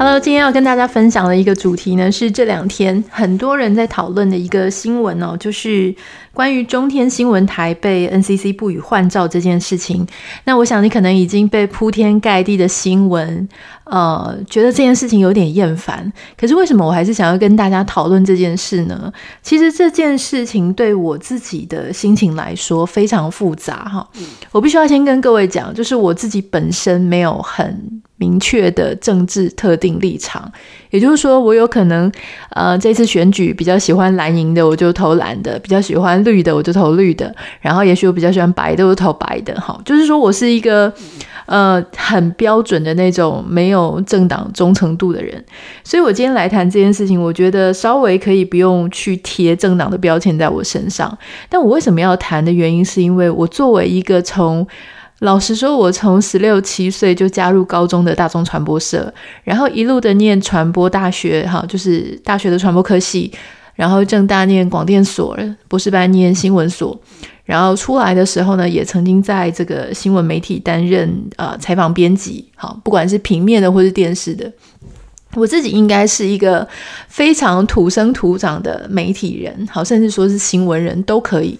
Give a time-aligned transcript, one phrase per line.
[0.00, 5.92] Hello，今天要跟大家分享的一个主题呢，是这两天很多人在讨论的一个新闻哦，就是
[6.32, 10.06] 关于中天新闻台被 NCC 不予换照这件事情。
[10.44, 13.48] 那我想你可能已经被铺天盖地的新闻，
[13.86, 16.12] 呃，觉得这件事情有点厌烦。
[16.36, 19.12] 可是为什么我还是想要跟大家讨论这件事呢？
[19.42, 24.08] 其实这件事情对我自己的心情来说非常复杂哈。
[24.52, 28.00] 我必须要先跟各位讲，就是我自己本身没有很。
[28.18, 30.50] 明确的政治特定立场，
[30.90, 32.10] 也就是说，我有可能，
[32.50, 37.34] 呃，这次选举比较喜欢蓝营的，我就投蓝的；比较喜欢绿的，我就投绿的。
[37.60, 39.54] 然后，也许我比较喜欢白的，我就投白的。
[39.60, 40.92] 哈，就是说我是一个，
[41.46, 45.44] 呃，很标准的那种没有政党忠诚度的人。
[45.84, 51.16] 所以我今天来谈这件事情，我觉得稍微可以不用去贴政党的标签在我身上。
[51.48, 54.66] 但我为什么要谈的原因，是因为我作为一个从
[55.20, 63.32] 老实说，我从十六七岁就加入高中的大众传播社，然后一路的念传播大学，哈，就是大学的传播科系，
[63.74, 66.96] 然后正大念广电所，博士班念新闻所，
[67.44, 74.52] 然后出来的时候呢，也曾经在这个新闻媒体担任呃采访编辑，好，不管是平面的或是电视的，
[75.34, 76.66] 我自己应该是一个
[77.08, 81.58] 非常土生土长的媒体人，好，甚至说是新闻人都可以。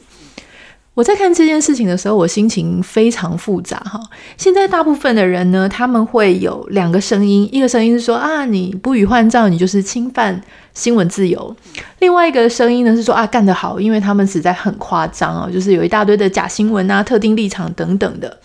[0.98, 4.00] 我在看这件事情的时候，我心情非常复杂哈。
[4.36, 10.42] 现在大部分的人呢，他们会有两个声音，一个声音是说啊，你不予换照，你就是侵犯
[10.74, 11.54] 新闻自由；
[12.00, 18.36] 另外一个声音呢是说啊，干得好，因为他们实在很夸张啊，就是有一大堆的假新闻啊、特定立场等等的。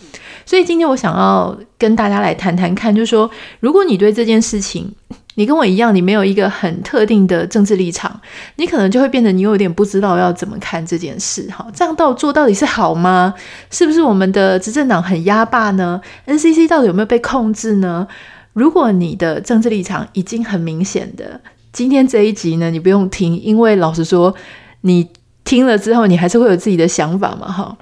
[0.45, 3.27] 所以今天我想要跟大家来谈谈看，就是说，
[3.61, 4.93] 如果你对这件事情，
[5.35, 8.19] 你跟我一样，你没有一个很特定的政治立场，
[8.57, 11.49] 你可能就会变得你有点不知道要怎么看这件事。
[11.49, 13.33] 哈，这样到做到底是好吗？
[13.71, 18.07] 是不是我们的执政党很压霸呢？NCC 到底有没有被控制呢？
[18.53, 21.41] 如果你的政治立场已经很明显的，
[21.71, 24.33] 今天这一集呢，你不用听，因为老实说，
[24.81, 25.09] 你
[25.43, 27.75] 听了之后，你还是会有自己的想法嘛，哈。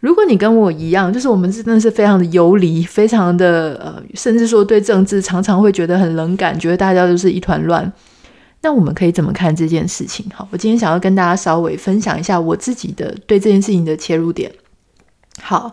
[0.00, 7.92] 如果你跟我一样，就是我们真的是非常的游离，非常的呃，甚至说对政治常常会觉得很冷感，觉得大家都是一团乱。
[8.62, 10.24] 那我们可以怎么看这件事情？
[10.32, 14.48] 好，我今天想要跟大家稍微分享一下我自己的对这件事情的切入点。
[15.42, 15.72] 好，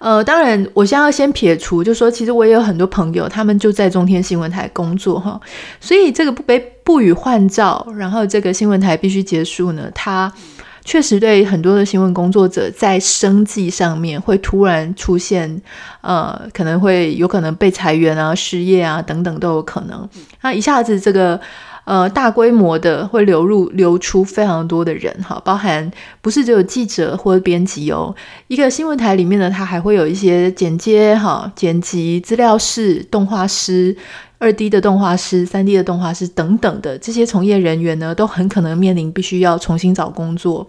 [0.00, 5.40] 呃，当然，我现在要先撇除，就说其实我也有很多朋友，他们就在中天新闻台工作哈，
[5.80, 10.32] 所以这个不被不予换照，然后这个新闻台必须结束呢，他。
[10.84, 15.60] 确实，对很多的新闻工作者，在生计上面会突然出现，
[16.00, 20.08] 呃，可能会有可能被裁员啊、失业啊等等都有可能。
[20.42, 21.38] 那一下子这个
[21.84, 28.14] 呃大规模的会流入流出非常多的人哈，包含不是只有记者或者编辑哦，
[28.48, 33.96] 一个新闻台里面呢，它还会有一些剪接哈、剪辑、资料室、动画师。
[34.40, 40.66] 二 D 的动画师、三 D 的动画师等等的这些从业人员呢，都很可能面临必须要重新找工作。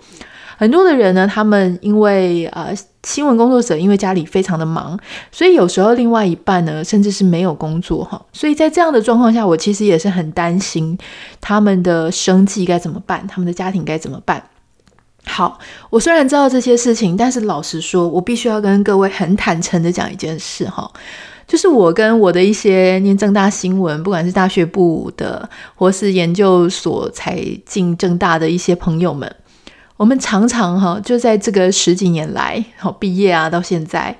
[0.58, 2.72] 很多的人呢，他们因为呃
[3.04, 5.00] 新闻工作者因为家里非常的忙，
[5.32, 8.22] 所以有时候另外一半呢，甚至是没有工作哈。
[8.32, 10.96] 所以在这样的状况下，我其实也是很担心
[11.40, 14.44] 他们的生计该怎么办，他们的家庭该怎么办。
[15.24, 15.58] 好，
[15.90, 20.92] 我虽然知道这些事情，但是老实说，我必须要跟各位很坦诚的讲一件事哈。
[21.52, 29.30] 就是我跟我的一些念正大新闻，不管是大学部的，或是研究所才进正大的一些朋友们，
[29.98, 34.18] 我们常常哈，就在这个十几年来，好毕业啊到现在，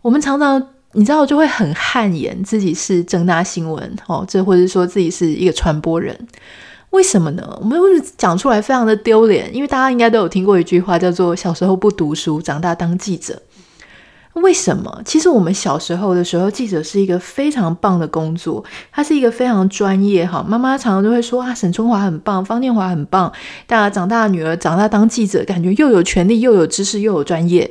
[0.00, 6.18] 我们常常你知道就会很汗颜自己是正大新闻哦，这或者说自己是一个传播人，
[6.92, 7.58] 为什么呢？
[7.60, 13.42] 我们会讲出来非常的丢脸，因为大家应该都有听过一句话，叫做“小时候不读书，长大当记者”。
[14.42, 15.02] 为什么？
[15.04, 20.44] 其实我们小时候的时候，记者是一个非常棒的工作，它是一个非常专业哈。
[20.46, 23.32] 妈妈常常都会说啊，沈春华很棒，方念华很棒。
[23.66, 27.70] 大家长大的女儿长大当记者，感觉又有权利，又有知识，又有专业。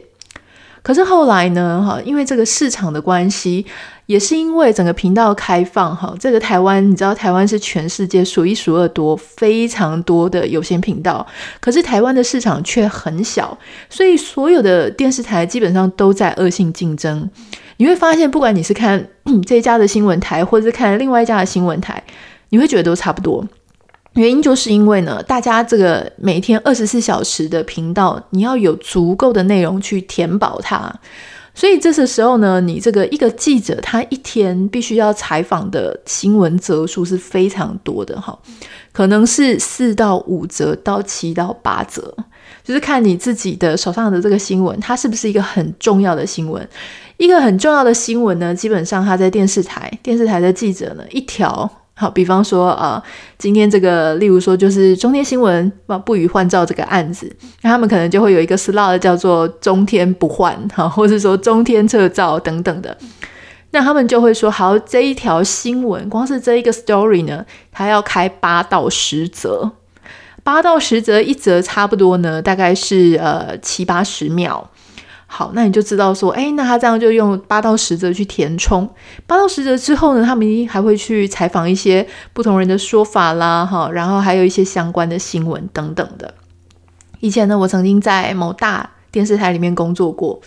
[0.82, 3.66] 可是后来呢，哈，因为这个市场的关系。
[4.10, 11.24] 也是因为整个频道开放，哈，这个台湾，你知道台湾是全世界数一数二多、非常多的有线频道，
[11.60, 13.56] 可是台湾的市场却很小，
[13.88, 17.30] 所以所有的电视台基本上都在恶性竞争。
[17.78, 19.08] 你会发现，不管你是看
[19.46, 22.04] 这一家的新闻台，或者是看另外一家的新闻台，
[22.50, 23.48] 你会觉得都差不多。
[24.14, 30.94] 原因就是因为呢，大家这个每天二十四小时的频道，你要有足够的内容去填饱它。
[31.54, 38.38] 所以这个时候呢，你这个一个记者他一天必须要采访的新闻则数是非常多的哈，
[38.94, 42.16] 可能是四到五则到七到八则，
[42.64, 46.66] 就是看你自己的手上的这个新闻，它是不是一个很重要的新闻。
[47.18, 51.70] 一个很重要的新闻呢，基本上他在电视台，电视台的记者呢，一条。
[52.00, 53.04] 好，比方说、呃，
[53.38, 55.70] 今天这个，例如说就是中天新闻
[56.06, 57.30] 不予换照这个案子，
[57.62, 62.98] 那他们可能就会有一个 slot 叫做中天不换，哈，或者说中天撤照等等的，
[63.72, 69.70] 那他们就会说，好，这一条新闻，光是这一个 story 呢，它要开八到十则，
[70.42, 74.70] 八到十则，一则差不多呢，大概是呃七八十秒。
[75.32, 78.90] 好，那你就知道说，哎，那他这样就用八到十则去填充，
[79.28, 86.34] 八到十则之后呢，他们还会去采访一些不同人的说法啦，哈，然后还有一些相关的新闻等等的。
[87.20, 90.42] 以前呢，我曾经在某大电视台里面工作过，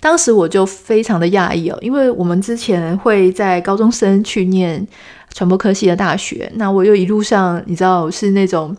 [0.00, 4.86] 当时我就非常的讶异哦，因为我们之前会在高中生去念
[5.32, 8.76] 传播科系的大学，那我又一路上你知道是那种。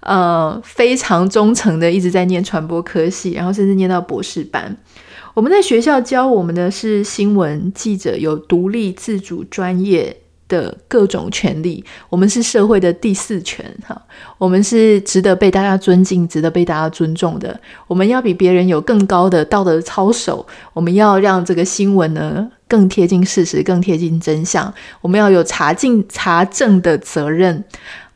[0.00, 4.76] 呃，非常忠诚的一直在念传播科系，然后甚至念到博士班。
[5.34, 10.16] 我们在学校教我们的是新闻记者有独立、自主、专业
[10.48, 11.84] 的各种权利。
[12.08, 14.00] 我们是社会的第四权，哈，
[14.38, 17.60] 我们是值得被大家尊敬、值得被大家尊重的。
[17.86, 20.44] 我们要比别人有更高的道德操守。
[20.72, 24.72] 我们要让这个新闻呢更贴近事实、更贴近真相。
[25.00, 27.62] 我们要有查证、查证的责任。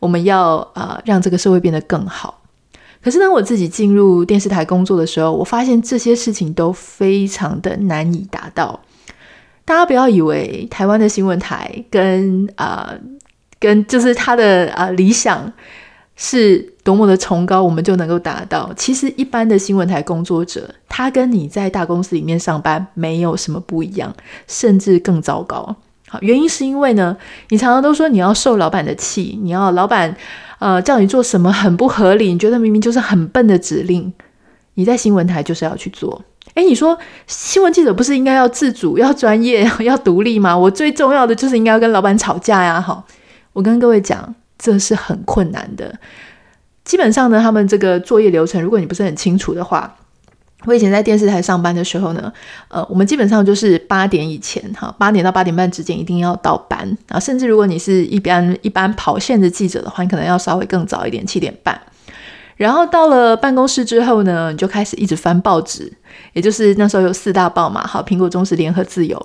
[0.02, 2.42] 我们要啊、让这个社会变得更好。
[3.00, 8.80] 可是当我自己进入电视台工作的时候，我发现这些事情都非常的难以达到。
[9.64, 12.92] 大家不要以为台湾的新闻台跟啊、
[13.60, 15.52] 跟就是他的啊、理想
[16.16, 18.72] 是多么的崇高，我们就能够达到。
[18.76, 24.12] 其实一般的新闻台工作者，他跟你在大公司里面上班没有什么不一样，
[24.48, 25.76] 甚至更糟糕。
[26.20, 27.16] 原因是因为呢，
[27.48, 30.14] 你常常都说你要受老板的气，你要老板
[30.58, 34.12] 呃叫你做什么很不合理，你觉得明明就是很笨的指令，
[34.74, 36.22] 你在新闻台就是要去做。
[36.54, 40.56] 诶，你说新闻记者不是应该要自主、要专业、 要独立吗？
[40.56, 42.80] 我最重要的就是应该要跟老板吵架呀！
[42.80, 43.02] 哈，
[43.54, 45.94] 我跟各位讲，这是很困难的。
[46.84, 49.96] 基本上呢，他们这个作业流程，如果你不是很清楚的话。
[50.64, 52.32] 我以前在电视台上班的时候呢，
[52.68, 57.18] 呃，我们基本上就是八点以前，哈，八点到八点半之间一定要到班啊。
[57.18, 61.80] 甚至如果你是一般一般跑线的记者的话，你可能要稍微更早一点，七点半。
[62.56, 65.92] 然后到了办公室之后呢，你就开始一直翻报纸，
[66.32, 69.20] 也就是那时候有四大报嘛，好，苹果、中时、联合、自由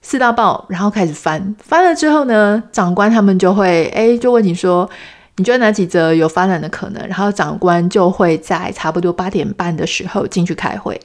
[0.00, 4.88] 四大报，然后开始翻，翻了之后呢，长官他们就会，诶，就问你说。
[5.36, 7.06] 你觉得哪几则有发展的可能？
[7.06, 11.00] 然后长官就会在差不多八点半的时候进去开会。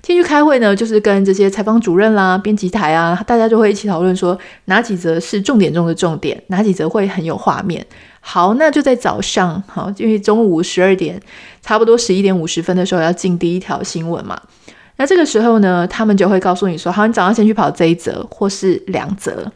[0.00, 7.84] 进去开会呢，就是跟这些采访主任啦、编辑台啊，大家就会一起讨论说哪几则是重点中的重点，哪几则会很有画面。
[8.20, 11.18] 好，那就在早上，好，因为中午十二点，
[11.62, 14.38] 差不多十一点五十分的时候要进第一条新闻嘛。
[14.96, 19.50] 那这个时候呢，他们就会告诉你说，好，你早上先去跑这一则或是两则。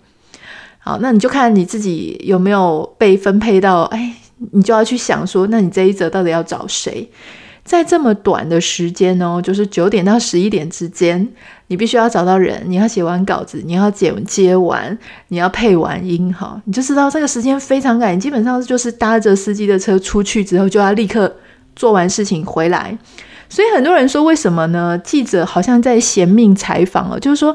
[0.88, 4.11] 好，那你就看你自己有没有被分配到，哎，
[4.52, 7.06] 你就要去想说，那你这一则到底要找谁？
[7.62, 11.29] 在这么短的时间哦，就是九点到十一点之间，
[11.67, 14.96] 你必须要找到人，你要写完稿子，你要剪接完，
[15.29, 21.31] 你要配完音，哈，你就知道这个时间非常赶，基本上就是搭着司机的车出去之后，就要立刻
[21.76, 22.96] 做完事情回来。
[23.51, 24.98] 所以很多人说，为什么呢？
[25.05, 27.55] 记者好像在嫌命采访哦，就是说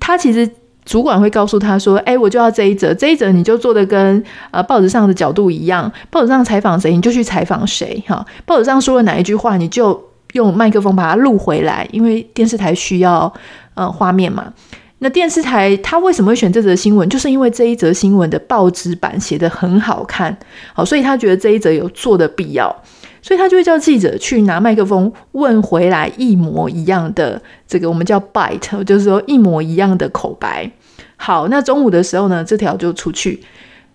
[0.00, 0.50] 他其实。
[0.84, 13.32] 主管会告诉他说：“哎，我就要这一则，这一则你就做的跟呃报纸上的角度一样，报纸上采访谁你就去采访谁，哈，报纸上说了哪一句话你就用麦克风把它录回来，因为电视台需要
[13.74, 14.52] 呃画面嘛。
[14.98, 17.08] 那电视台他为什么会选这则新闻？
[17.08, 20.36] 就是因为这一则新闻的报纸版写得很好看，
[20.74, 22.74] 好，所以他觉得这一则有做的必要。”
[23.22, 30.70] 所以他就会叫记者去拿麦克风问回来一模一样的这个我们叫 bite，就是说一模一样的口白。
[31.16, 33.40] 好，那中午的时候呢，这条就出去。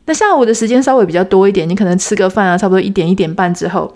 [0.05, 3.93] 那下午的时间稍微比较多一点，你可能吃个饭啊，差不多一点一点半之后。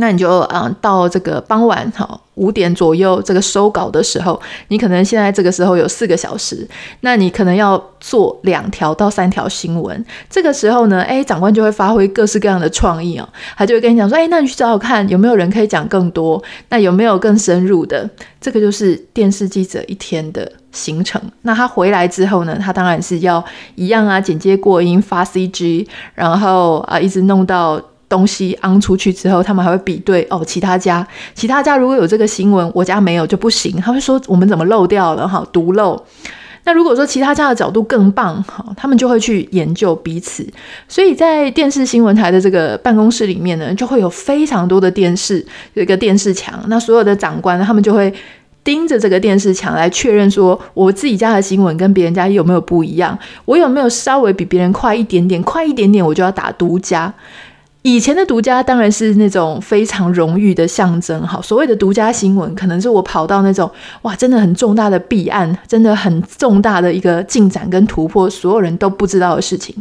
[0.00, 6.66] 那你就啊，到这个傍晚哈五点左右这个收稿的时候，你可能现在这个时候有四个小时，
[7.00, 10.02] 那你可能要做两条到三条新闻。
[10.30, 18.08] 这个时候呢，哎，长官就会发挥各式各样的创意哦，他就会跟你讲说，哎，那你去找找看有没有人可以讲更多，那有没有更深入的？
[18.40, 21.20] 这个就是电视记者一天的行程。
[21.42, 27.78] 那他回来之后呢，他当然是要一样啊，剪接过音、发 CG，然后啊，一直弄到。
[28.10, 33.74] 东西昂出去之后，他们还会比对哦，其他家其他家如果有这个新闻，我家没有就不行。
[33.80, 36.04] 他会说我们怎么漏掉了哈，独漏。
[36.64, 40.46] 那如果说其他家的角度更棒，哈，他们就会去研究彼此。
[40.88, 46.62] 所以在电视新闻台的这个办公室里面呢，就会有非常多的电视，有一个电视墙。
[46.66, 48.12] 那所有的长官他们就会
[48.62, 57.12] 盯着这个电视墙来确认说，我自己家的新闻跟别人家有没有不一样，我有没有稍微比别人快一点点，快一点点我就要打独家。
[57.82, 63.70] 以前的独家当然是那种非常荣誉的象征，哈，所谓的独家新闻，可能是我跑到那种
[64.02, 69.74] 哇，真的很重大的弊案，真的很重大的一个进展跟突破，所有人都不知道的事情。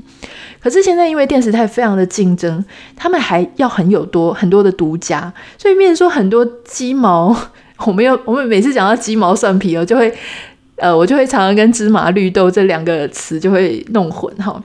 [0.61, 2.63] 可是现在因为电视台非常的竞争，
[2.95, 7.35] 他们还要很有多很多的独家，所以变成说很多鸡毛，
[7.85, 10.13] 我们要我们每次讲到鸡毛蒜皮哦，就会
[10.77, 14.63] 呃，我就会常常跟芝麻绿豆这两个词就会弄混哈，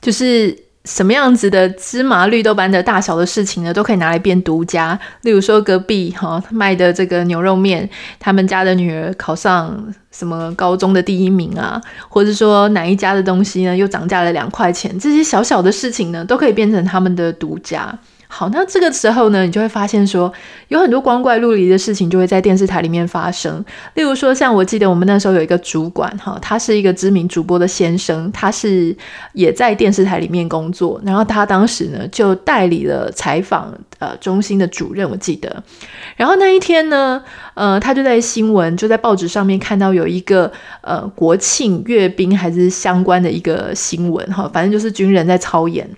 [0.00, 0.65] 就是。
[0.86, 4.98] 什么样子的芝麻绿豆般的大小的事情呢，都可以拿来变独家。
[5.22, 7.90] 例如说，隔壁哈卖的这个牛肉面，
[8.20, 11.78] 他们家的女儿考上什么高中的第一名啊，
[12.08, 17.92] 或者说哪一家的东西呢又涨价了两块钱，这些小小的事情呢，都可以变成他们的独家。
[18.28, 20.32] 好，那这个时候呢，你就会发现说，
[20.68, 23.64] 有很多光怪陆离的事情就会在电视台里面发生。
[23.94, 28.94] 例如说，像我记得我们那时候有一个主管，哈，他是一个知名主播的先生，他是
[29.32, 35.62] 也在电视台里面工作，然后他当时呢就代理了采访呃中心的主任，我记得。
[36.16, 37.22] 然后那一天呢，
[37.54, 45.88] 呃，他就在新闻就在报纸上面看到有一个呃国庆阅兵还是相关的一个新闻，哈，反正就是军人在操演。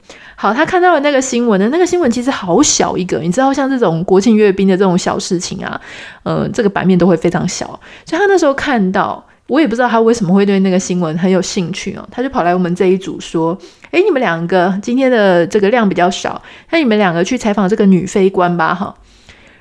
[0.40, 5.80] 好，他看到了那个新闻呢，那个新闻其实好小一个，你知道，像这种国庆阅兵的这种小事情啊，
[6.23, 7.66] 呃，这个版面都会非常小。
[8.07, 13.59] 所以他那时候看到，我也不知道他为什么会对那个新闻很有兴趣哦，他就跑来我们这一组说
[13.90, 16.40] ：“诶，你们两个今天的这个量比较少，
[16.71, 18.95] 那你们两个去采访这个女飞官吧，哈。”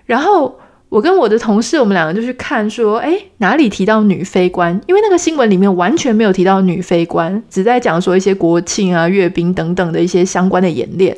[0.05, 0.59] 然后。
[0.89, 4.79] 我跟我的同事，我们两个就去看，说，诶，哪里提到女飞官？
[4.87, 11.15] 因为那个新闻里面完全没有提到女飞官，只在讲说一些国庆啊、阅兵等等的一些相关的演练。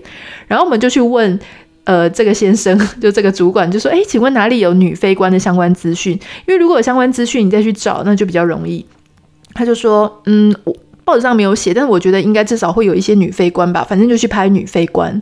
[0.47, 1.39] 然后我们就去问，
[1.85, 6.13] 呃，这个先生，就这个主管，就说，诶，请问哪里有女飞官的相关资讯？
[6.47, 8.83] 因为如果有相关资讯，你再去找，那就比较容易。
[9.53, 15.19] 他就说，嗯，我报纸上没有写，但是我觉得应该至少会有一些女飞官吧，反正就去拍女飞官。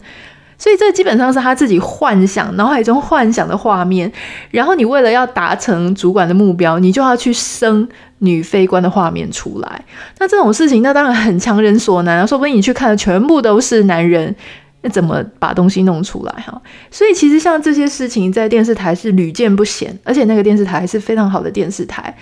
[0.58, 4.12] 所以这基本上是他自己幻想，脑海中幻想的画面。
[4.50, 7.88] 然后你为了要达成主管的目标，你就要去生
[8.20, 9.86] 女飞官的画面出来。
[10.18, 12.26] 那这种事情，那当然很强人所难啊！
[12.26, 14.36] 说不定你去看的全部都是男人，
[14.82, 16.60] 那怎么把东西弄出来哈？
[16.90, 22.16] 所以其实像这些事情，在电视台是屡见不鲜，而且那个电视台是非常好的电视台，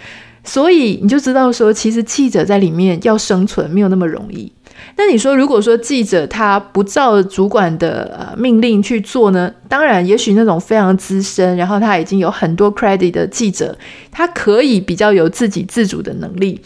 [0.44, 4.52] 所以你就知道说，其实记者在里面要生存没有那么容易。
[4.98, 9.52] 那你说，如果说记者他不照主管的命令去做呢？
[9.68, 13.78] 当然，也许那种非常资深，然后他已经有很多 credit 的记者，
[14.12, 16.62] 他可以比较有自己自主的能力。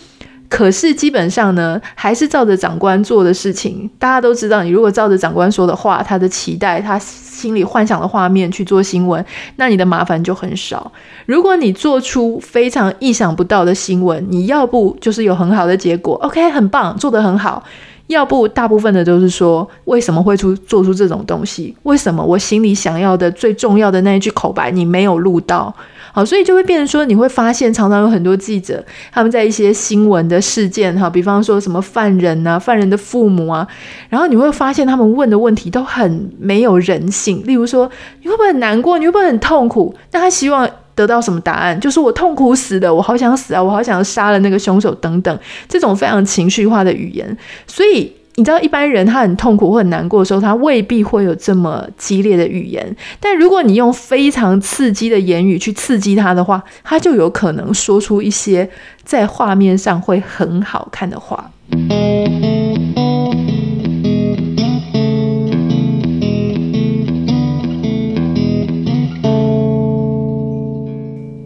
[0.48, 3.88] 可是基本上呢，还是照着长官做的事情。
[4.00, 9.24] 大家都知道，你如果照着长官说的话，他的期待，他心里幻想的画面去做新闻，
[9.58, 10.92] 那你的麻烦就很少。
[11.28, 17.63] 如果你做出非常意想不到的新闻，你要不就是有很好的结果，OK，很棒，做得很好。
[18.10, 21.75] 要不，大部分的都是说，为什么会出做出这种东西？
[21.84, 25.72] 为什么我心里想要的最重要的那一句口白你没有录到？
[26.12, 33.68] 好，所以就会变成说，你会发现常常有很多记者他们在一些新闻的事件，哈，比方说什么犯人啊、犯人的父母啊，
[34.10, 37.44] 然后你会发现他们问的问题都很没有人性。
[37.46, 37.88] 例如说，
[38.24, 38.98] 你会不会很难过？
[38.98, 39.94] 你会不会很痛苦？
[40.10, 40.68] 但他希望。
[41.00, 41.79] 得到什么答案？
[41.79, 45.39] 就是我痛苦死的，我好想死啊，我好想杀了那个凶手等等，
[45.70, 47.38] 这种非常情绪化的语言。
[47.65, 52.94] 所以你知道，一般人他很痛苦或很难过的时候，他未必会有这么激烈的语言。
[53.22, 58.70] 但如果你用非常刺激的言语去刺激他的话，他就有可能说出一些
[59.06, 61.50] 在画面上会很好看的话。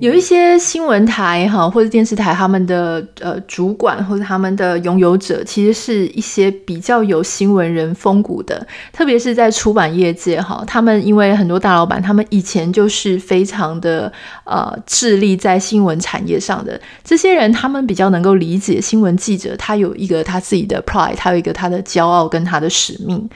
[0.03, 14.11] 有一些新闻台哈，或者电视台，他们的呃主管或者他们的拥有者，其实是一些比较有新闻人风骨的，特别是在出版业界哈，他们因为很多大老板，他们以前就是非常的
[14.43, 16.77] 呃致力在新闻产业上的。
[17.01, 23.29] 这些人，他们比较能够理解新闻记者，他有一个他自己的 pride，他有一个他的骄傲跟他的使命。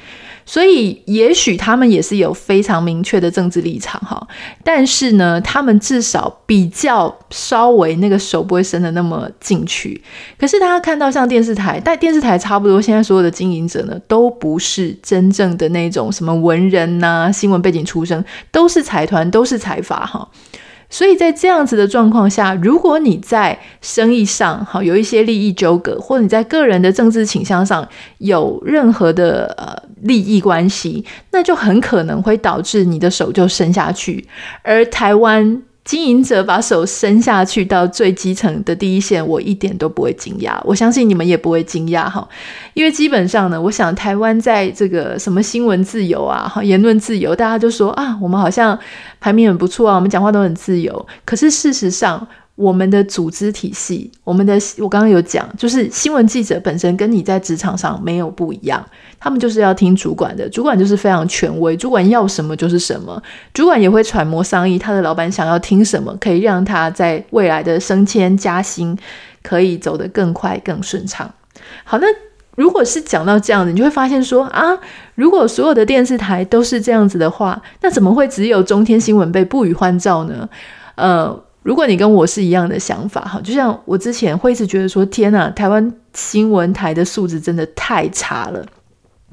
[0.50, 4.25] 所以，也许他们也是有非常明确的政治立场哈，
[4.63, 10.01] 但是呢，他们至少比比较稍微那个手不会伸得那么进去。
[10.39, 20.27] 可是大家看到像电视台，但电视台差不多，现在所有的经营者呢，都不是真正的那种什么文人呐、新闻背景出身，都是财团，都是财阀哈。
[20.89, 27.87] 所以在这样子的状况下，如果你在生意上好有一些利益纠葛，或者你在个人的政治倾向上
[28.17, 34.27] 有任何的呃利益关系，那就很可能会导致你的手就伸下去，
[34.63, 35.61] 而台湾。
[35.88, 40.60] 经营者把手伸下去到最基层的第一线，我一点都不会惊讶。
[40.65, 42.27] 我相信你们也不会惊讶哈，
[42.74, 48.77] 因为基本上呢，我想台湾在这个什么新闻自由啊、哈言论自由，大家就说啊，我们好像
[49.22, 51.08] 排名很不错啊，我们讲话都很自由。
[51.24, 58.83] 可是事实上，我们的组织体系，我们的我刚刚有讲，就是新闻记者本身跟你在职场上没有不一样，
[59.19, 63.21] 他们就是要听主管的，主管就是非常权威，主管要什么就是什么，
[63.53, 68.97] 主管也会揣摩商议，他的老板想要听什么，可以让他在未来的升迁加薪
[69.43, 71.31] 可以走得更快更顺畅。
[71.83, 72.07] 好，那
[72.55, 74.75] 如果是讲到这样子，你就会发现说啊，
[75.13, 80.49] 如果所有的电视台都是这样子的话，那怎么会只有中天新闻被不予欢照呢？
[80.95, 81.43] 呃。
[81.67, 88.65] 如果你跟我是一样的想法，哈，就像我之前会一直觉得说，天呐，台湾新闻台的素质真的太差了。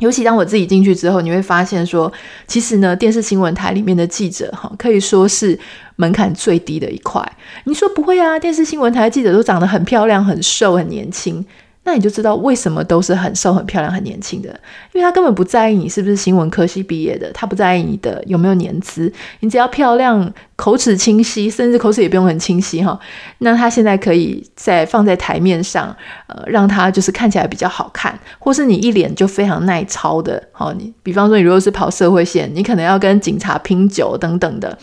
[0.00, 2.12] 尤其当我自己进去之后，你会发现说，
[2.48, 5.56] 其实呢，电视新闻台里面的记者，哈，可以说是
[5.94, 7.24] 门槛最低的一块。
[7.66, 8.36] 你说不会啊？
[8.36, 11.46] 电视新闻台的记者都长得很漂亮、很瘦、很年轻。
[11.84, 14.48] 那你就知道为什么都是很瘦、很漂亮、很年轻的，
[14.92, 22.98] 因为他根本不在意你是不是新闻科系毕业的，他不在意你的有没有年资，你只要漂亮、口齿清晰，甚至口齿也不用很清晰哈，
[23.38, 25.94] 那他现在可以在放在台面上，
[26.26, 34.78] 呃，让他就是看起来比较好看，或是你一脸就非常耐操的，好，你比方说你如果是跑社会线，你可能要跟警察拼酒等等的。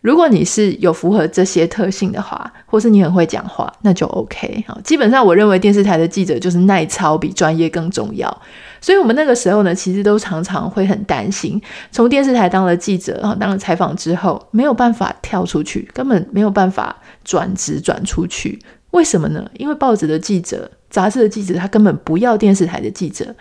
[0.00, 4.64] 如果你是有符合这些特性的话，或是你很会讲话，那就 OK。
[4.66, 8.42] 好，基本上我认为电视台的记者就是耐操比专业更重要。
[8.80, 11.60] 所以我们那个时候呢，其实都常常会很担心，
[11.92, 18.58] 从电视台当了记者，哈，当了采访之后，没有办法跳出去，根本没有办法转职转出去。
[18.92, 19.44] 为什么呢？
[19.58, 23.34] 因为报纸的记者、杂志的记者，他根本不要电视台的记者。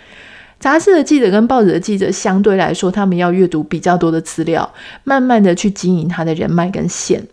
[0.60, 4.70] 杂志的记者跟报纸的记者相对来说，他们要阅读比较多的资料，
[5.04, 7.26] 慢慢的去经营他的人脉跟线。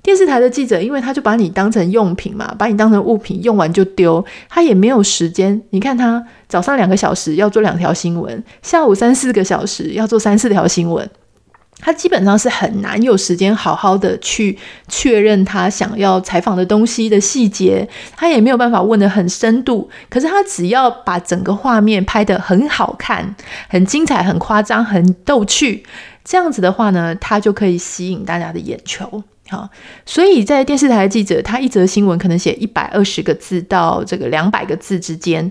[0.00, 5.60] 电视台的记者，因为他就把你当成用品嘛，把你当成物品，用完就丢，他也没有时间。
[5.70, 11.10] 你看他早上两个小时要做两条新闻，下午三四个小时要做三四条新闻。
[11.80, 19.88] 他基本上是很难有时间好好的去确认他想要采访的东西的细节，他也没有办法问得很深度。
[20.10, 23.34] 可是他只要把整个画面拍得很好看、
[23.68, 25.84] 很精彩、很夸张、很逗趣，
[26.24, 29.22] 这样子的话呢，他就可以吸引大家的眼球。
[29.48, 29.66] 好，
[30.04, 35.50] 所以在电视台记者，他一则新闻可能写一百二十个字到这个两百个字之间。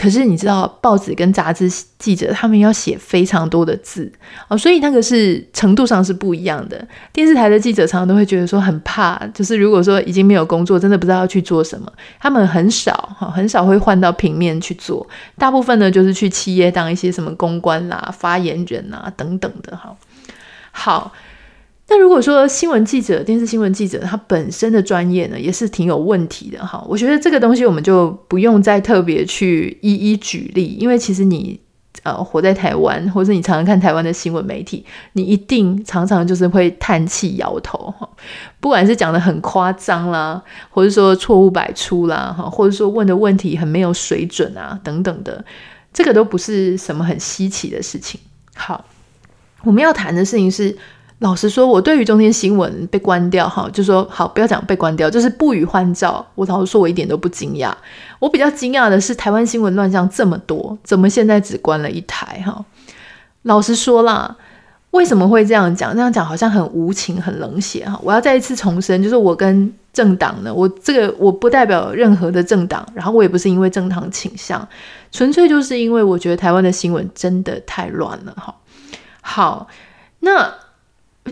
[0.00, 4.10] 可是你知道，报纸跟杂志记者他们要写非常多的字
[4.48, 6.88] 哦，所以那个是程度上是不一样的。
[7.12, 19.94] 电视台的记者常常都会觉得说很怕，就是如果说已经没有工作，真的不知道要去做什么，他们很少哈，很少会换到平面去做，大部分呢就是去企业当一些什么公关啦、发言人啊等等的哈。
[20.72, 21.12] 好。
[21.92, 26.86] 那如果说新闻记者、电视新闻记者他本身的专业呢，也是挺有问题的哈。
[26.88, 31.58] 我觉得这个东西我们就不用再特别去一一举例，因为其实你
[32.04, 38.08] 呃活在台湾，或者你常常看台湾的新闻媒体，你一定常常就是会叹气摇头哈。
[38.60, 45.44] 不管是讲得很夸张啦，或者说错误百出啦，哈，或者说问的问题很没有水准啊等等的，
[45.92, 48.20] 这个都不是什么很稀奇的事情。
[48.54, 48.84] 好，
[49.64, 50.78] 我们要谈的事情是。
[51.20, 56.26] 老实说，我对于中天新闻被关掉，哈，就说好，不要讲被关掉，就是不予换照。
[56.34, 57.70] 我老实说，我一点都不惊讶。
[58.18, 62.42] 我比较惊讶的是，台湾新闻乱象这么多，怎么现在只关了一台？
[62.46, 62.64] 哈，
[63.42, 64.34] 老实说啦，
[64.92, 65.94] 为什么会这样讲？
[65.94, 67.84] 这样讲好像很无情、很冷血。
[67.84, 74.66] 哈，我要再一次重申，就是我跟政党呢，我这个我不代表任何的政党，然后我也不是因为政党倾向，
[75.12, 78.32] 纯粹就是因为我觉得台湾的新闻真的太乱了。
[78.38, 78.54] 哈，
[79.20, 79.68] 好，
[80.20, 80.50] 那。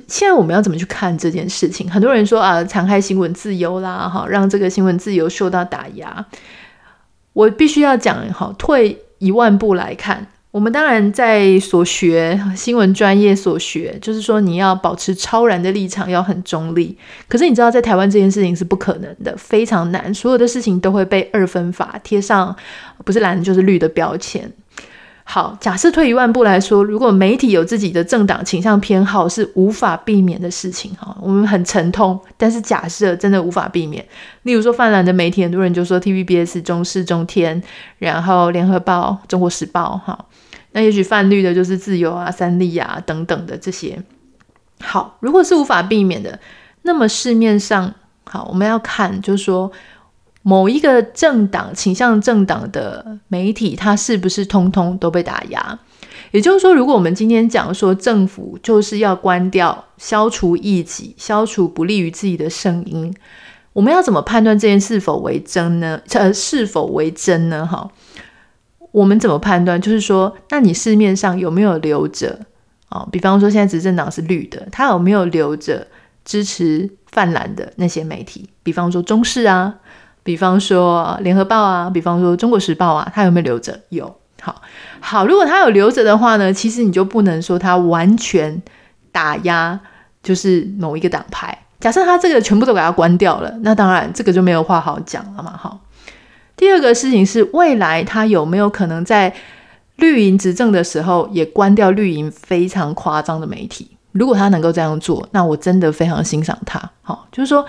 [0.07, 1.91] 现在我们要怎么去看这件事情？
[1.91, 6.25] 很多人说啊，残害新闻自由啦，哈，让这个新闻自由受到打压。
[7.33, 16.97] 我必须要讲，哈，退一万步来看，我们当然在所学新闻专业所学，就是说你要保持超然的立场，要很中立。
[17.29, 22.55] 可是你知道，在台湾这件事情是不可能的，非常难，所有的事情都会被二分法贴上，
[23.05, 24.53] 不是蓝就是绿的标签。
[25.31, 31.15] 好，假设退一万步来说，如果媒体有自己的政党倾向偏好，是无法避免的事情哈。
[31.21, 34.03] 我们很沉痛，但是假设真的无法避免，
[34.45, 37.63] 例如说泛蓝的媒体，很多人就说 TVBS、中视、中天，
[37.99, 40.19] 然后联合报、中国时报哈。
[40.73, 44.03] 那也许泛绿的就是自由啊、三立啊等等的这些。
[44.81, 46.41] 好，如果是无法避免的，
[46.81, 47.93] 那么市面上
[48.25, 49.71] 好，我们要看就是说。
[50.49, 55.79] 某一个政党倾向政党的媒体，它是不是通通都被打压？
[56.31, 63.15] 也就是说，如果我们今天讲说政府就是要关掉、消除异己、消除不利于自己的声音，
[63.75, 66.01] 我们要怎么判断这件事是否为真呢？
[66.15, 67.67] 呃，是否为真呢？
[67.67, 67.87] 哈，
[68.91, 69.79] 我们怎么判断？
[69.79, 72.41] 就是说，那你市面上有没有留着
[72.89, 73.07] 啊？
[73.13, 75.87] 比方说，现在执政党是绿的，他有没有留着
[76.25, 78.49] 支持泛蓝的那些媒体？
[78.63, 79.75] 比方说中视啊。
[80.23, 83.81] 比方说联合报啊，比方说中国时报啊，他有没有留着？
[83.89, 84.61] 有，好，
[85.01, 85.27] 好。
[85.27, 88.63] 如果他有留着的话呢，其实你就不能说他完全
[89.11, 89.81] 打压，
[90.23, 91.57] 就是某一个党派。
[91.81, 95.57] 假设他这个全部都给他关掉了，那当然这个就没有话好讲了嘛。
[95.57, 95.81] 好，
[96.57, 99.33] 第二个事情是未来他有没有可能在
[99.97, 103.97] 绿营执政的时候也关掉绿营非常夸张的媒体？
[104.13, 106.91] 如果他能够这样做，那我真的非常欣赏他。
[107.03, 107.65] 好，就是说。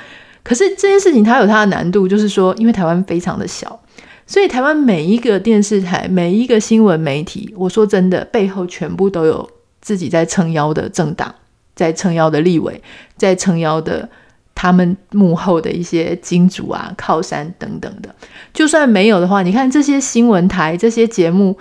[0.50, 3.80] 可是这件事情它有它的难度，就是说，因为台湾非常的小，
[4.26, 9.48] 所以台湾每一个电视台、每一个新闻媒体，我说真的，背后全部都有
[9.80, 11.36] 自己在撑腰的政党，
[11.76, 12.82] 在撑腰的立委，
[13.16, 14.10] 在撑腰的
[14.56, 18.16] 他们幕后的一些金主啊、靠山等等的。
[18.52, 21.56] 就算没有的话，你看这些新闻台、这些节目，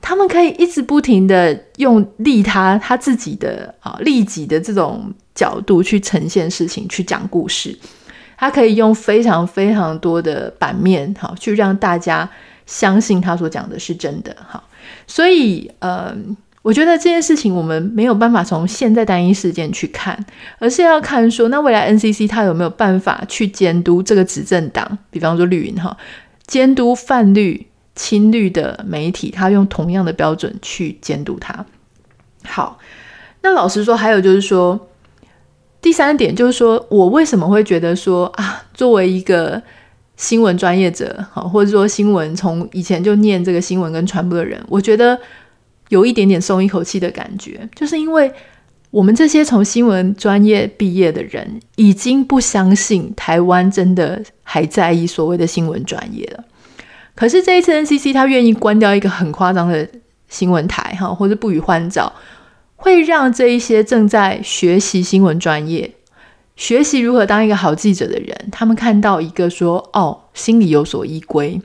[0.00, 7.78] 他们可以一直不停的用利他他自己的啊利己的这种角度去呈现事情，去讲故事。
[8.40, 12.26] 他可以用非常非常多的版面，好，去让大家
[12.64, 14.64] 相信他所讲的是真的，好，
[15.06, 16.16] 所以，呃，
[16.62, 20.18] 我觉得这件事情我们没有办法从现在单一事件去看，
[20.58, 25.94] 而是要看说，那未来 NCC 他有没有办法去监督这个执政党，比方说绿营，哈，
[26.46, 31.66] 监督泛绿、亲绿的媒体，他用同样的标准去监督他。
[32.44, 32.78] 好，
[33.42, 34.86] 那老实说，还有就是说。
[35.82, 39.60] 第三点就是说，我为什么会觉得说啊，作为一个
[40.16, 45.18] 新闻专业者，好，或者说新闻从以前就念这个新闻跟传播的人，我觉得
[45.88, 48.30] 有一点点松一口气的感觉，就是因为
[48.90, 56.44] 我们这些从新闻专业毕业的人，已经不相信台湾真的还在意所谓的新闻专业了。
[57.14, 59.88] 可是这一次 NCC 他愿意关掉一个很夸张的
[60.28, 62.12] 新闻台，哈，或者不予换照。
[62.80, 65.92] 会让这一些正在学习新闻专业、
[66.56, 71.60] 学习如何当一个好记者的人，他们看到一个说：“哦，心里有所依归。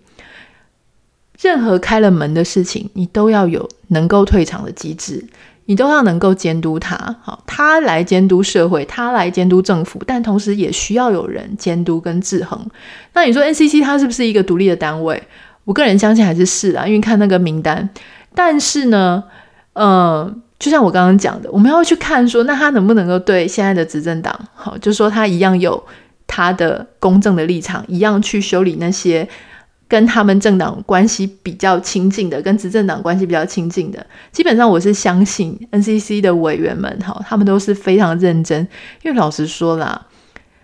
[1.39, 5.25] 任何开了门的事情，你都要有能够退场的机制，
[5.65, 6.97] 你都要能够监督他。
[7.21, 12.69] 好，他来监督社会，他来监督政府，但同时也需要有人监督跟制衡。
[13.13, 15.23] 那你说 NCC 它是不是一个独立的单位？
[15.63, 17.89] 我个人相信还是是啊，因为看那个名单。
[18.33, 19.23] 但是呢，
[19.73, 25.83] 嗯、就像我刚刚讲的，我们要去看说，那他能不能够对现在的执政党，好，就说他一样有
[26.25, 29.27] 他的公正的立场，一样去修理那些
[29.87, 34.03] 跟他们政党关系比较亲近的，跟执政党关系比较亲近的。
[34.31, 38.65] 基本上我是相信 NCC 的委员们，哈，他们都是非常认真。
[39.03, 40.07] 因为老实说啦，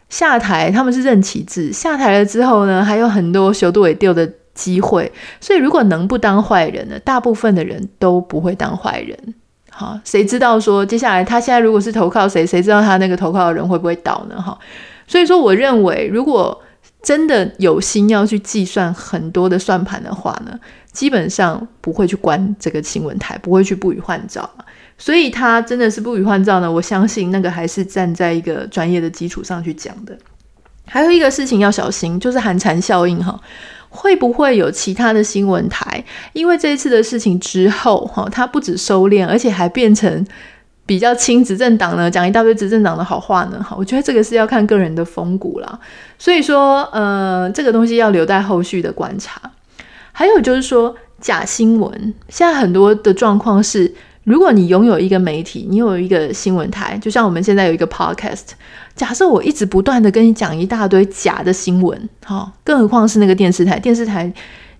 [0.09, 5.11] 下台他们是任期制，下台了之后呢，还有很多修度尾丢的机会。
[5.41, 9.35] 所以如果能不当坏人呢，大部分的人都不会当坏人。
[9.81, 14.39] 好，谁知道说接下来他现在如果是投靠谁，谁知道他那个投靠的人会不会倒呢？
[14.39, 14.55] 哈，
[15.07, 16.61] 所以说我认为，如果
[17.01, 20.55] 真的有心要去计算很多的算盘的话呢，
[20.91, 24.47] 基本上不会去关这个新闻台，不会去不予换照。
[24.99, 26.71] 所以他真的是不予换照呢？
[26.71, 30.15] 我相信那个还是站在一个专业的基础上去讲的。
[30.85, 33.39] 还有一个事情要小心，就是寒蝉效应哈。
[33.93, 36.03] 会不会有其他的新闻台？
[36.31, 40.25] 因为这一次的事情之后，哈，他不止收敛，而且还变成
[40.85, 43.61] 比较亲执政党呢，讲一大堆执政党的好话呢。
[43.61, 45.79] 哈，我觉得这个是要看个人的风骨啦。
[46.17, 49.39] 所以说，呃，这个东西要留待后续的观察。
[50.11, 53.93] 还有就是说，假新闻，现在很多的状况是。
[54.23, 58.49] 如果你拥有一个媒体，你有一个新闻台，就像我们现在有一个 podcast。
[58.95, 63.79] 假设我一直不断的跟你讲一大堆假的新闻，哈，更何况是那个电视台。
[63.79, 64.31] 电视台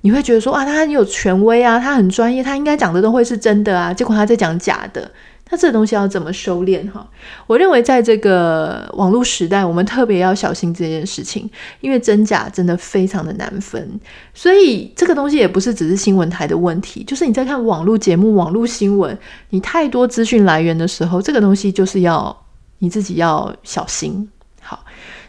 [0.02, 3.94] 你会觉得说啊，他很有权威啊，他很专业，他应该讲的都会是真的啊。
[3.94, 5.10] 结果他在讲假的，
[5.50, 7.08] 那这个东西要怎么收敛哈？
[7.46, 11.50] 我认为在这个网络时代，我们特别要小心这件事情，
[11.82, 14.00] 因为真假真的非常的难分。
[14.34, 19.18] 所以这个东西也不是只是新闻台的问题，就是你在看网络节目、网络新闻，
[19.52, 22.36] 你太多资讯来源的时候，这个东西就是要
[22.82, 24.30] 你自己要小心。
[24.62, 24.84] 好。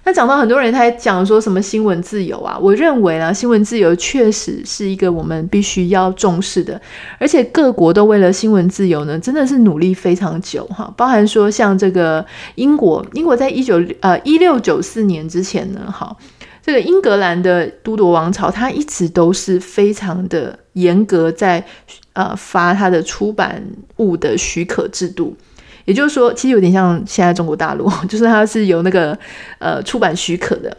[0.04, 2.58] 那讲到很多人，他还讲说什么新闻自由啊？
[2.60, 6.82] 我认为啊，新闻自由确实是一个我们必须要重视的，
[7.20, 10.92] 而且各国都为了新闻自由呢，真的是努力非常久哈。
[10.96, 16.16] 包含说像这个英国，英国在一九呃一六九四年之前呢，哈，
[16.60, 21.64] 这个英格兰的都铎王朝，它一直都是非常的严格在
[22.14, 23.62] 呃发它的出版
[23.98, 25.36] 物的许可制度。
[25.84, 29.18] 也就是说，其实有点像现在中国大陆， 就是它是有那个
[29.58, 30.76] 呃出版许可的，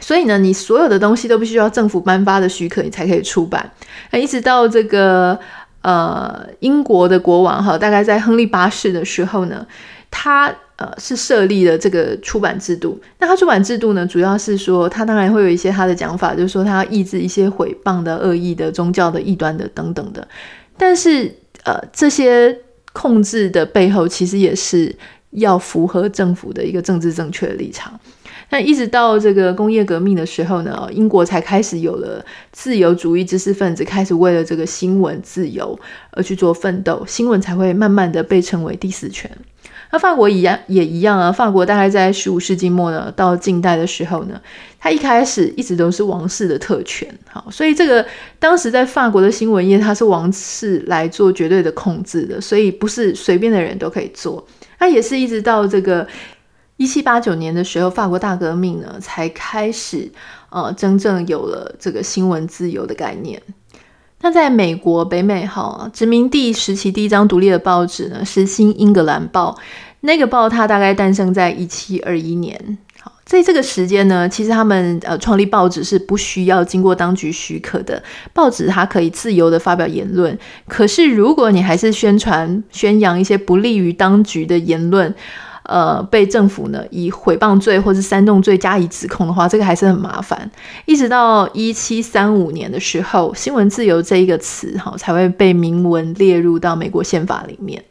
[0.00, 3.70] 所以呢，你所有的东西都必须要政府颁发的许可，你才可以出版。
[4.10, 5.38] 那一直到这个
[5.82, 9.66] 呃英国的国王哈，大概在亨利八世的时候呢，
[10.10, 12.98] 他呃是设立了这个出版制度。
[13.18, 20.26] 那他出版制度呢，主要是说他当然会有一些他的讲法，就是说他要抑制一些诽谤的、恶意的、宗教的、异端的等等的。
[20.78, 22.58] 但是呃这些。
[22.96, 24.96] 控制的背后，其实也是
[25.32, 28.00] 要符合政府的一个政治正确的立场。
[28.48, 35.78] 那一直到这个工业革命的时候呢，英国才开始有了自由主义知识分子开始为了这个新闻自由
[36.12, 39.30] 而去做奋斗，新闻才会慢慢的被称为第四权。
[39.90, 44.40] 那法国一样也一样啊，法国大概在十五世纪末呢，到近代的时候呢，
[44.78, 48.04] 它一开始一直都是王室的特权，好，所以这个
[48.38, 54.46] 当时在法国的新闻业，它是王室来做绝对的控制的，所以不是随便的人都可以做。
[54.78, 56.06] 那也是一直到这个
[56.76, 60.10] 一七八九年的时候，法国大革命呢，才开始
[60.50, 63.40] 呃真正有了这个新闻自由的概念。
[64.22, 69.56] 那在美国北美哈殖民地时期第一张独立的报纸呢，是《新英格兰报》。
[70.00, 72.78] 那个报它大概诞生在一七二一年。
[73.00, 78.02] 好，在这个时间呢，其实他们呃创立报纸是不需要经过当局许可的，
[78.32, 80.36] 报纸它可以自由的发表言论。
[80.66, 85.14] 可是如果你还是宣传宣扬一些不利于当局的言论，
[85.68, 90.50] 呃，被政府呢以诽谤罪或是煽动罪加以指控的话，这个还是很麻烦。
[90.84, 97.82] 一直到一七三五年的时候，新闻自由这一个词哈才会被明文列入到美国宪法里面。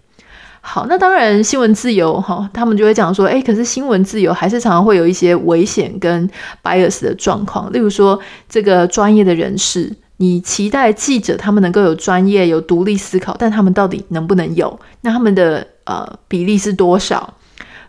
[0.62, 6.28] 好，那当然新闻自由哈，他们就会讲说，诶，可是新闻自由还是常常会有一些危险跟
[6.64, 14.80] bias 的状况，例如说这个专业的人士，你期待记者他们能够有专业、有独立思考，但他们到底能不能有？
[15.02, 17.32] 那他们的呃比例是多少？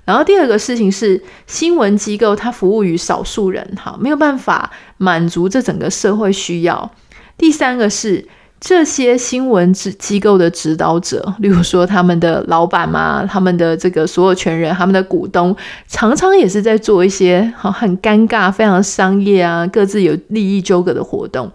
[0.06, 6.90] 然后第二个事情是，新闻机构它服务于少数人，哈，没有办法满足这整个社会需要。
[7.36, 8.26] 第三个是
[8.58, 15.54] 这些新闻机机构的指导者，例如说他们的老板嘛，他们的这个所有权人，他们的股东，
[15.88, 21.50] 常常也是在做一些很尴尬、非常商业啊，各自有利益纠葛的活动。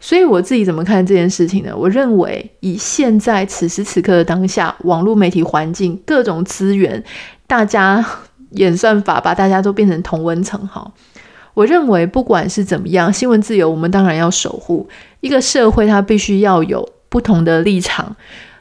[0.00, 1.74] 所以我自己怎么看这件事情呢？
[1.74, 7.02] 我认为以现在此时此刻的当下，网络媒体环境各种资源。
[7.46, 8.04] 大家
[8.50, 10.92] 演算法把大家都变成同温层哈，
[11.52, 14.88] 我认为不管是怎么样，新闻自由我们当然要守护。
[15.20, 18.16] 一个社会它必须要有不同的立场。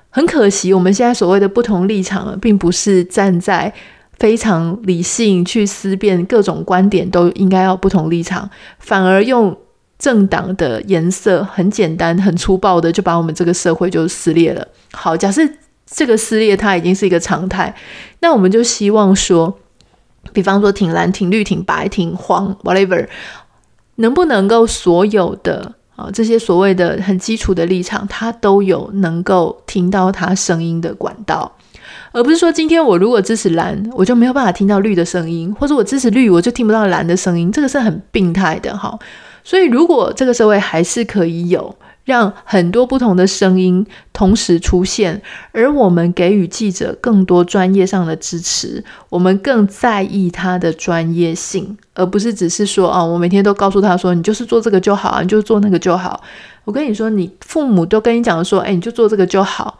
[0.09, 3.73] 很可惜，我们现在所谓的不同立场，并不是站在
[4.19, 9.57] 非常理性去思辨各种观点都应该要不同立场，反而用
[9.97, 14.67] 政党的颜色很简单、很粗暴的就把我们这个社会就撕裂了。
[14.91, 15.41] 好，假设。
[15.85, 17.73] 这个撕裂它已经是一个常态，
[18.21, 19.59] 那我们就希望说，
[20.31, 23.07] 比方说挺蓝、挺绿、挺白、挺黄，whatever，
[23.95, 31.51] 能不能够所有的啊这些所谓的很基础的立场，它都有能够听到它声音的管道，
[32.11, 38.97] 而不是说今天我如果支持蓝，我就没有办法听到绿的声音，或者我支持绿，我就听不到蓝的声音，这个是很病态的哈。
[39.43, 41.75] 所以如果这个社会还是可以有。
[42.05, 56.21] 让很多不同的声音同时出现，而我们给予记者更多专业上的支持，我们更在意他的专业性，而不是只是说啊，我每天都告诉他说，你就是做这个就好啊，你就做那个就好。
[56.65, 59.77] 我跟你说，你父母都跟你讲说，哎，你就做这个就好。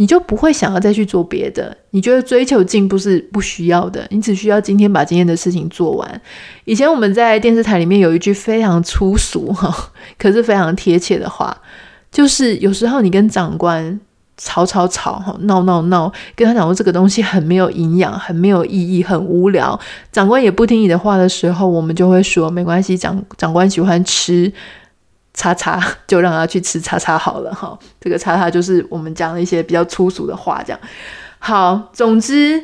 [0.00, 6.20] 你就不会想要再去做别的，你觉得追求进步是不需要的，你只需要今天把今天的事情做完。
[6.64, 11.56] 以前我们在电视台里面有一句非常粗俗哈， 可是非常贴切的话，
[12.12, 13.98] 就是有时候你跟长官
[14.36, 19.78] 吵吵吵哈，闹闹闹，跟他讲说这个东西很没有营养，很没有意义，很无聊，
[20.12, 24.52] 长官也不听你的话的时候，我们就会说没关系，长长官喜欢吃。
[25.38, 30.80] 叉叉 就让他去吃叉叉好了哈，这个叉叉就是我们讲的一些比较粗俗的话，这样
[31.38, 32.60] 好，总之，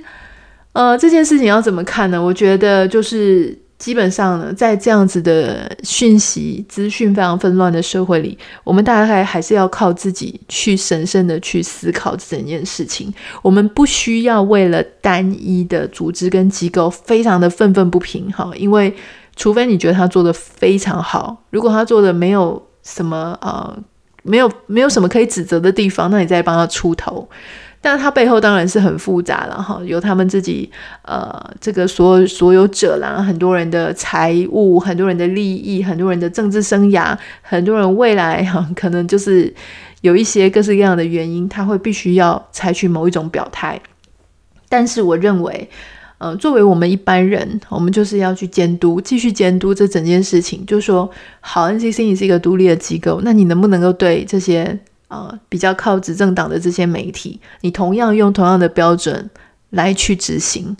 [0.73, 2.21] 呃，这件事情要怎么看呢？
[2.21, 3.57] 我觉得就是。
[3.77, 13.13] 基本上呢，在这样子的讯息资讯非常纷乱的社会里，我们大概还是要靠自己去审慎的去思考整件事情。
[13.43, 18.95] 我们不需要为了单一的组织跟机构非常的愤愤不平哈，因为
[19.37, 23.77] 除非你觉得他做的非常好，如果他做的没有什么呃，
[24.23, 27.29] 没有没有什么可以指责的地方，那你再帮他出头。
[27.81, 30.71] 但他背后当然是很复杂了哈，有他们自己
[31.03, 39.53] 呃这个所有所有者啦，很多人的财务，很多人的利益，很多人的政治生涯，很多人未来哈，可能就是
[40.01, 43.79] 有一些各式各样的原因，他会必须要采取某一种表态。
[44.71, 45.69] 但是我认为，
[46.25, 51.11] 呃，作为我们一般人，我们就是要去监督，继续监督这整件事情，就是说，
[51.41, 54.79] 好，NCC 你是一个独立的机构，那你能不能够对这些？
[55.09, 59.31] 呃，比较靠执政党的这些媒体，你同样用同样的标准
[59.71, 60.75] 来去执行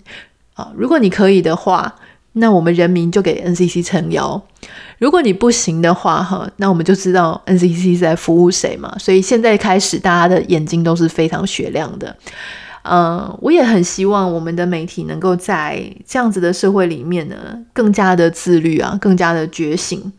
[0.55, 1.95] 啊，如果你可以的话，
[2.33, 4.41] 那我们人民就给 NCC 撑腰；
[4.97, 8.93] 如果你不行的话，哈，那我们就知道 NCC 在服务谁嘛。
[8.97, 12.13] 所以现在开始，大家的眼睛都是非常雪亮的。
[12.87, 17.35] 嗯，呃，我也很希望我们的媒体能够在这样子的社会里面呢，
[17.73, 20.11] 更加的自律啊，更加的觉醒。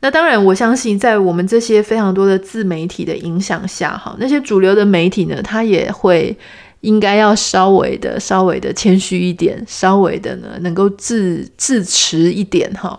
[0.00, 6.36] 那当然，我相信在我们这些非常多的自媒体的影响下，哈，那些主流的媒体呢，他也会
[6.80, 12.98] 应该要稍微的、稍微的谦虚一点，稍微的呢，能够自自持一点，哈，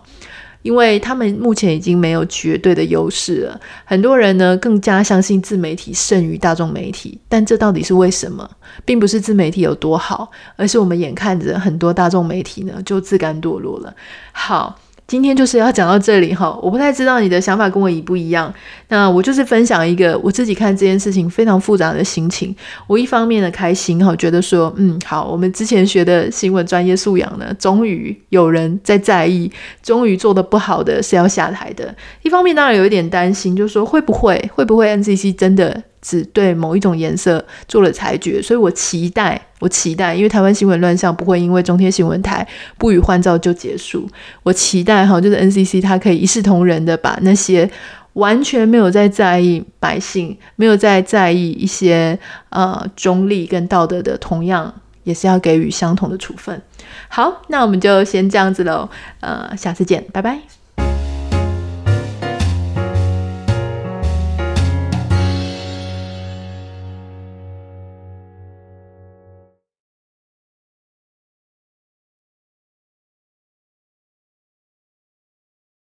[0.63, 3.61] 因为他们目前已经没有绝对的优势了。
[3.85, 8.49] 很多人呢，更加相信自媒体胜于大众媒体，但这到底是为什么？
[8.83, 13.93] 并不是自媒体有多好，而是我们眼看着很多大众媒体呢，就自甘堕落了。
[14.31, 14.79] 好。
[15.13, 18.51] 今天就是要讲到这里哈，我不太知道你的想法跟我一不一样。
[18.87, 22.55] 那我就是分享一个我自己看这件事情非常复杂的心情。
[22.87, 29.51] 我一方面的开心哈，觉得说嗯好，我们之前学的新闻专业素养呢，终于有人在在意，
[29.83, 31.93] 终于做的不好的是要下台的。
[32.23, 35.83] 一方面当然有一点担心，就是说会不会会不会 NCC 真的。
[36.03, 42.45] 只对某一种颜色做了裁决，所以我期待，我期待，因为台湾新闻乱象不会因为中天新闻台
[42.77, 44.07] 不予换照就结束。
[44.43, 47.67] 我期待哈，就是 NCC 它可以一视同仁的把那些
[48.13, 54.73] 完全没有在在意百姓、没有在在意一些呃中立跟道德的，同样
[55.05, 56.61] 也是要给予相同的处分。
[57.07, 58.89] 好，那我们就先这样子喽，
[59.21, 60.62] 呃，下次见，拜拜。